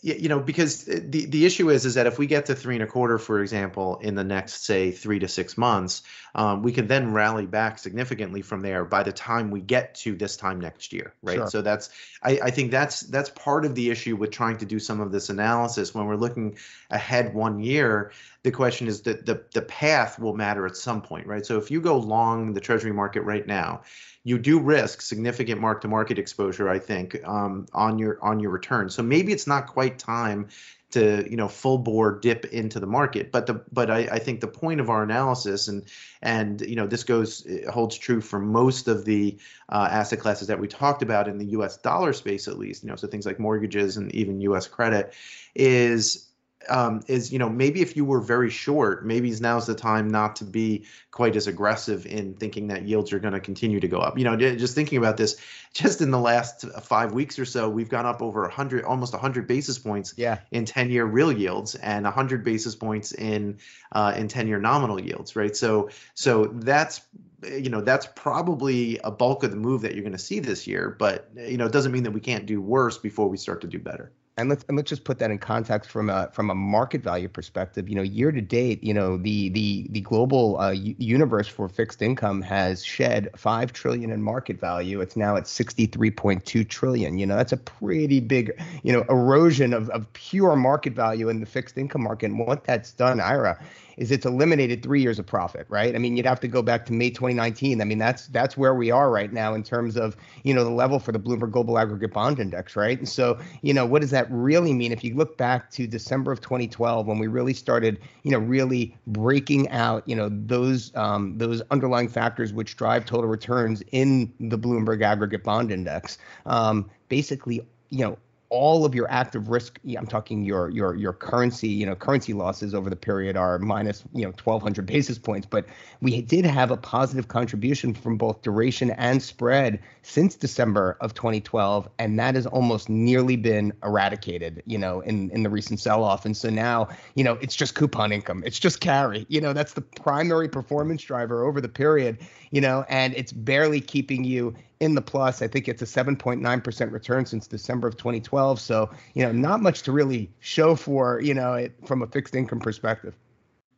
you 0.01 0.29
know 0.29 0.39
because 0.39 0.83
the 0.83 1.25
the 1.25 1.45
issue 1.45 1.69
is 1.69 1.85
is 1.85 1.95
that 1.95 2.05
if 2.05 2.19
we 2.19 2.27
get 2.27 2.45
to 2.45 2.55
three 2.55 2.75
and 2.75 2.83
a 2.83 2.87
quarter 2.87 3.17
for 3.17 3.41
example 3.41 3.97
in 4.01 4.15
the 4.15 4.23
next 4.23 4.65
say 4.65 4.91
three 4.91 5.17
to 5.17 5.27
six 5.27 5.57
months 5.57 6.03
um, 6.35 6.61
we 6.61 6.71
can 6.71 6.87
then 6.87 7.13
rally 7.13 7.45
back 7.45 7.79
significantly 7.79 8.41
from 8.41 8.61
there 8.61 8.85
by 8.85 9.01
the 9.01 9.11
time 9.11 9.49
we 9.49 9.59
get 9.61 9.95
to 9.95 10.15
this 10.15 10.37
time 10.37 10.59
next 10.59 10.93
year 10.93 11.13
right? 11.23 11.37
Sure. 11.37 11.49
so 11.49 11.61
that's 11.61 11.89
I, 12.21 12.39
I 12.43 12.51
think 12.51 12.71
that's 12.71 13.01
that's 13.01 13.29
part 13.29 13.65
of 13.65 13.73
the 13.73 13.89
issue 13.89 14.15
with 14.15 14.31
trying 14.31 14.57
to 14.57 14.65
do 14.65 14.79
some 14.79 14.99
of 14.99 15.11
this 15.11 15.29
analysis. 15.29 15.95
When 15.95 16.05
we're 16.05 16.15
looking 16.15 16.57
ahead 16.89 17.33
one 17.33 17.59
year 17.59 18.11
the 18.43 18.51
question 18.51 18.87
is 18.87 19.01
that 19.03 19.25
the 19.25 19.43
the 19.53 19.61
path 19.63 20.19
will 20.19 20.35
matter 20.35 20.65
at 20.65 20.75
some 20.75 21.01
point 21.01 21.27
right? 21.27 21.45
So 21.45 21.57
if 21.57 21.71
you 21.71 21.81
go 21.81 21.97
long 21.97 22.53
the 22.53 22.61
treasury 22.61 22.93
market 22.93 23.21
right 23.21 23.47
now 23.47 23.81
you 24.23 24.37
do 24.37 24.59
risk 24.59 25.01
significant 25.01 25.59
mark 25.59 25.81
to 25.81 25.87
market 25.87 26.19
exposure 26.19 26.69
i 26.69 26.79
think 26.79 27.17
um, 27.27 27.65
on 27.73 27.97
your 27.97 28.17
on 28.21 28.39
your 28.39 28.51
return. 28.51 28.89
So 28.89 29.03
maybe 29.03 29.31
it's 29.31 29.47
not 29.47 29.67
quite 29.67 29.97
time 29.99 30.49
to 30.91 31.25
you 31.29 31.37
know 31.37 31.47
full 31.47 31.77
bore 31.77 32.19
dip 32.19 32.45
into 32.45 32.79
the 32.79 32.85
market 32.85 33.31
but 33.31 33.45
the 33.47 33.63
but 33.71 33.89
I, 33.89 33.99
I 33.99 34.19
think 34.19 34.41
the 34.41 34.47
point 34.47 34.81
of 34.81 34.89
our 34.89 35.03
analysis 35.03 35.69
and 35.69 35.85
and 36.21 36.59
you 36.61 36.75
know 36.75 36.85
this 36.85 37.03
goes 37.03 37.47
holds 37.71 37.97
true 37.97 38.19
for 38.19 38.39
most 38.39 38.87
of 38.89 39.05
the 39.05 39.37
uh, 39.69 39.87
asset 39.89 40.19
classes 40.19 40.47
that 40.47 40.59
we 40.59 40.67
talked 40.67 41.01
about 41.01 41.27
in 41.29 41.37
the 41.37 41.45
US 41.57 41.77
dollar 41.77 42.11
space 42.13 42.47
at 42.47 42.57
least 42.57 42.83
you 42.83 42.89
know 42.89 42.97
so 42.97 43.07
things 43.07 43.25
like 43.25 43.39
mortgages 43.39 43.97
and 43.97 44.13
even 44.13 44.41
US 44.41 44.67
credit 44.67 45.13
is 45.55 46.27
um, 46.69 47.01
is 47.07 47.31
you 47.31 47.39
know 47.39 47.49
maybe 47.49 47.81
if 47.81 47.95
you 47.95 48.05
were 48.05 48.21
very 48.21 48.49
short, 48.49 49.05
maybe 49.05 49.31
now's 49.39 49.67
the 49.67 49.75
time 49.75 50.09
not 50.09 50.35
to 50.37 50.45
be 50.45 50.85
quite 51.11 51.35
as 51.35 51.47
aggressive 51.47 52.05
in 52.05 52.33
thinking 52.35 52.67
that 52.67 52.83
yields 52.83 53.11
are 53.11 53.19
going 53.19 53.33
to 53.33 53.39
continue 53.39 53.79
to 53.79 53.87
go 53.87 53.99
up. 53.99 54.17
You 54.17 54.23
know, 54.23 54.35
just 54.35 54.75
thinking 54.75 54.97
about 54.97 55.17
this, 55.17 55.37
just 55.73 56.01
in 56.01 56.11
the 56.11 56.19
last 56.19 56.65
five 56.81 57.13
weeks 57.13 57.37
or 57.39 57.45
so, 57.45 57.69
we've 57.69 57.89
gone 57.89 58.05
up 58.05 58.21
over 58.21 58.41
100, 58.41 58.85
almost 58.85 59.13
100 59.13 59.47
basis 59.47 59.77
points 59.77 60.13
yeah. 60.17 60.39
in 60.51 60.65
10-year 60.65 61.05
real 61.05 61.31
yields 61.31 61.75
and 61.75 62.05
100 62.05 62.43
basis 62.43 62.75
points 62.75 63.11
in 63.13 63.57
uh, 63.93 64.13
in 64.15 64.27
10-year 64.27 64.59
nominal 64.59 64.99
yields, 64.99 65.35
right? 65.35 65.55
So 65.55 65.89
so 66.13 66.45
that's 66.45 67.01
you 67.43 67.69
know 67.69 67.81
that's 67.81 68.07
probably 68.15 68.99
a 69.03 69.11
bulk 69.11 69.43
of 69.43 69.51
the 69.51 69.57
move 69.57 69.81
that 69.81 69.93
you're 69.93 70.03
going 70.03 70.11
to 70.11 70.17
see 70.19 70.39
this 70.39 70.67
year 70.67 70.95
but 70.99 71.29
you 71.35 71.57
know 71.57 71.65
it 71.65 71.71
doesn't 71.71 71.91
mean 71.91 72.03
that 72.03 72.11
we 72.11 72.19
can't 72.19 72.45
do 72.45 72.61
worse 72.61 72.97
before 72.97 73.27
we 73.27 73.35
start 73.37 73.61
to 73.61 73.67
do 73.67 73.79
better 73.79 74.11
and 74.37 74.49
let's 74.49 74.63
and 74.67 74.77
let's 74.77 74.89
just 74.89 75.03
put 75.03 75.19
that 75.19 75.29
in 75.29 75.37
context 75.37 75.89
from 75.89 76.09
a 76.09 76.29
from 76.31 76.49
a 76.49 76.55
market 76.55 77.03
value 77.03 77.27
perspective. 77.27 77.89
You 77.89 77.95
know, 77.95 78.01
year 78.01 78.31
to 78.31 78.41
date, 78.41 78.83
you 78.83 78.93
know 78.93 79.17
the 79.17 79.49
the 79.49 79.87
the 79.89 80.01
global 80.01 80.59
uh, 80.59 80.71
universe 80.71 81.47
for 81.47 81.67
fixed 81.67 82.01
income 82.01 82.41
has 82.41 82.83
shed 82.83 83.29
five 83.35 83.73
trillion 83.73 84.09
in 84.09 84.21
market 84.21 84.59
value. 84.59 85.01
It's 85.01 85.15
now 85.17 85.35
at 85.35 85.47
sixty 85.47 85.85
three 85.85 86.11
point 86.11 86.45
two 86.45 86.63
trillion. 86.63 87.17
You 87.17 87.25
know, 87.25 87.35
that's 87.35 87.51
a 87.51 87.57
pretty 87.57 88.21
big 88.21 88.51
you 88.83 88.93
know 88.93 89.03
erosion 89.09 89.73
of 89.73 89.89
of 89.89 90.11
pure 90.13 90.55
market 90.55 90.93
value 90.93 91.27
in 91.27 91.41
the 91.41 91.45
fixed 91.45 91.77
income 91.77 92.03
market. 92.03 92.27
And 92.27 92.39
what 92.39 92.63
that's 92.63 92.93
done, 92.93 93.19
Ira, 93.19 93.59
is 94.01 94.09
it's 94.09 94.25
eliminated 94.25 94.81
three 94.81 94.99
years 94.99 95.19
of 95.19 95.27
profit, 95.27 95.67
right? 95.69 95.93
I 95.93 95.99
mean, 95.99 96.17
you'd 96.17 96.25
have 96.25 96.39
to 96.39 96.47
go 96.47 96.63
back 96.63 96.87
to 96.87 96.93
May 96.93 97.11
2019. 97.11 97.81
I 97.81 97.85
mean, 97.85 97.99
that's 97.99 98.25
that's 98.27 98.57
where 98.57 98.73
we 98.73 98.89
are 98.89 99.11
right 99.11 99.31
now 99.31 99.53
in 99.53 99.61
terms 99.61 99.95
of 99.95 100.17
you 100.43 100.55
know 100.55 100.63
the 100.63 100.71
level 100.71 100.97
for 100.97 101.11
the 101.11 101.19
Bloomberg 101.19 101.51
Global 101.51 101.77
Aggregate 101.77 102.11
Bond 102.11 102.39
Index, 102.39 102.75
right? 102.75 102.97
And 102.97 103.07
so, 103.07 103.39
you 103.61 103.75
know, 103.75 103.85
what 103.85 104.01
does 104.01 104.09
that 104.09 104.25
really 104.31 104.73
mean? 104.73 104.91
If 104.91 105.03
you 105.03 105.13
look 105.13 105.37
back 105.37 105.69
to 105.71 105.85
December 105.85 106.31
of 106.31 106.41
2012, 106.41 107.05
when 107.05 107.19
we 107.19 107.27
really 107.27 107.53
started, 107.53 107.99
you 108.23 108.31
know, 108.31 108.39
really 108.39 108.97
breaking 109.05 109.69
out, 109.69 110.01
you 110.07 110.15
know, 110.15 110.29
those 110.31 110.91
um, 110.95 111.37
those 111.37 111.61
underlying 111.69 112.09
factors 112.09 112.53
which 112.53 112.77
drive 112.77 113.05
total 113.05 113.29
returns 113.29 113.83
in 113.91 114.33
the 114.39 114.57
Bloomberg 114.57 115.03
Aggregate 115.03 115.43
Bond 115.43 115.71
Index, 115.71 116.17
um, 116.47 116.89
basically, 117.07 117.61
you 117.91 117.99
know 117.99 118.17
all 118.51 118.83
of 118.83 118.93
your 118.93 119.09
active 119.09 119.47
risk 119.47 119.79
i'm 119.97 120.05
talking 120.05 120.43
your 120.43 120.69
your 120.69 120.93
your 120.93 121.13
currency 121.13 121.69
you 121.69 121.85
know 121.85 121.95
currency 121.95 122.33
losses 122.33 122.75
over 122.75 122.89
the 122.89 122.95
period 122.97 123.37
are 123.37 123.57
minus 123.57 124.03
you 124.13 124.23
know 124.23 124.33
1200 124.43 124.85
basis 124.85 125.17
points. 125.17 125.47
But 125.49 125.65
we 126.01 126.21
did 126.21 126.45
have 126.45 126.69
a 126.69 126.77
positive 126.77 127.29
contribution 127.29 127.93
from 127.93 128.17
both 128.17 128.41
duration 128.41 128.91
and 128.91 129.23
spread 129.23 129.79
since 130.01 130.35
december 130.35 130.97
of 130.99 131.13
2012 131.13 131.87
and 131.97 132.19
that 132.19 132.35
has 132.35 132.45
almost 132.45 132.89
nearly 132.89 133.37
been 133.37 133.71
eradicated 133.83 134.61
you 134.65 134.77
know 134.77 134.99
in 135.01 135.29
in 135.31 135.43
the 135.43 135.49
recent 135.49 135.79
sell 135.79 136.03
off 136.03 136.25
and 136.25 136.35
so 136.35 136.49
now 136.49 136.89
you 137.15 137.23
know 137.23 137.37
it's 137.41 137.55
just 137.55 137.73
coupon 137.75 138.11
income. 138.11 138.43
It's 138.45 138.59
just 138.59 138.81
carry. 138.81 139.25
You 139.29 139.39
know 139.39 139.53
that's 139.53 139.73
the 139.73 139.81
primary 139.81 140.49
performance 140.49 141.01
driver 141.01 141.45
over 141.45 141.61
the 141.61 141.69
period 141.69 142.17
you 142.51 142.59
know 142.59 142.85
and 142.89 143.13
it's 143.15 143.31
barely 143.31 143.79
keeping 143.79 144.25
you 144.25 144.53
in 144.81 144.95
the 144.95 145.01
plus. 145.01 145.41
I 145.41 145.47
think 145.47 145.69
it's 145.69 145.81
a 145.81 145.85
7.9% 145.85 146.91
return 146.91 147.25
since 147.25 147.47
December 147.47 147.87
of 147.87 147.95
2012. 147.97 148.59
So, 148.59 148.89
you 149.13 149.23
know, 149.23 149.31
not 149.31 149.61
much 149.61 149.83
to 149.83 149.91
really 149.91 150.29
show 150.39 150.75
for, 150.75 151.21
you 151.21 151.35
know, 151.35 151.53
it 151.53 151.73
from 151.85 152.01
a 152.01 152.07
fixed 152.07 152.35
income 152.35 152.59
perspective. 152.59 153.15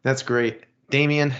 That's 0.02 0.24
great. 0.24 0.64
Damian, 0.90 1.34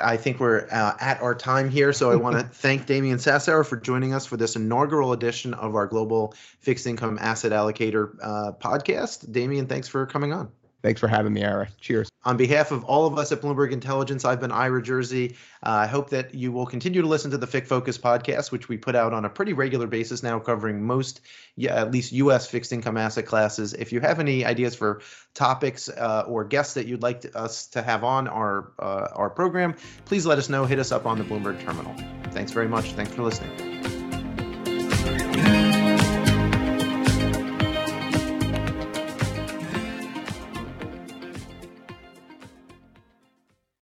I 0.00 0.16
think 0.16 0.40
we're 0.40 0.66
uh, 0.72 0.96
at 1.00 1.22
our 1.22 1.36
time 1.36 1.70
here. 1.70 1.92
So 1.92 2.10
I 2.10 2.16
want 2.16 2.36
to 2.36 2.42
thank 2.52 2.86
Damian 2.86 3.18
Sassower 3.18 3.64
for 3.64 3.76
joining 3.76 4.12
us 4.12 4.26
for 4.26 4.36
this 4.36 4.56
inaugural 4.56 5.12
edition 5.12 5.54
of 5.54 5.76
our 5.76 5.86
Global 5.86 6.34
Fixed 6.58 6.86
Income 6.86 7.18
Asset 7.20 7.52
Allocator 7.52 8.16
uh, 8.20 8.52
podcast. 8.60 9.30
Damian, 9.30 9.66
thanks 9.66 9.86
for 9.86 10.04
coming 10.04 10.32
on. 10.32 10.50
Thanks 10.82 11.00
for 11.00 11.08
having 11.08 11.32
me, 11.32 11.44
Ira. 11.44 11.68
Cheers. 11.80 12.08
On 12.26 12.36
behalf 12.36 12.72
of 12.72 12.84
all 12.84 13.06
of 13.06 13.16
us 13.18 13.30
at 13.30 13.40
Bloomberg 13.40 13.70
Intelligence, 13.70 14.24
I've 14.24 14.40
been 14.40 14.50
Ira 14.50 14.82
Jersey. 14.82 15.36
Uh, 15.64 15.70
I 15.70 15.86
hope 15.86 16.10
that 16.10 16.34
you 16.34 16.50
will 16.50 16.66
continue 16.66 17.00
to 17.00 17.06
listen 17.06 17.30
to 17.30 17.38
the 17.38 17.46
FIC 17.46 17.68
Focus 17.68 17.98
podcast, 17.98 18.50
which 18.50 18.68
we 18.68 18.76
put 18.76 18.96
out 18.96 19.12
on 19.12 19.24
a 19.24 19.28
pretty 19.28 19.52
regular 19.52 19.86
basis 19.86 20.24
now, 20.24 20.40
covering 20.40 20.84
most, 20.84 21.20
yeah, 21.54 21.80
at 21.80 21.92
least 21.92 22.10
U.S. 22.10 22.48
fixed 22.48 22.72
income 22.72 22.96
asset 22.96 23.26
classes. 23.26 23.74
If 23.74 23.92
you 23.92 24.00
have 24.00 24.18
any 24.18 24.44
ideas 24.44 24.74
for 24.74 25.02
topics 25.34 25.88
uh, 25.88 26.24
or 26.26 26.44
guests 26.44 26.74
that 26.74 26.88
you'd 26.88 27.02
like 27.02 27.20
to, 27.20 27.38
us 27.38 27.68
to 27.68 27.80
have 27.80 28.02
on 28.02 28.26
our 28.26 28.72
uh, 28.80 29.08
our 29.14 29.30
program, 29.30 29.76
please 30.04 30.26
let 30.26 30.36
us 30.36 30.48
know. 30.48 30.64
Hit 30.64 30.80
us 30.80 30.90
up 30.90 31.06
on 31.06 31.18
the 31.18 31.24
Bloomberg 31.24 31.64
terminal. 31.64 31.94
Thanks 32.32 32.50
very 32.50 32.66
much. 32.66 32.92
Thanks 32.94 33.12
for 33.12 33.22
listening. 33.22 33.75